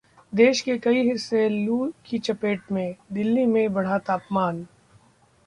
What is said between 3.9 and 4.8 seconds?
तापमान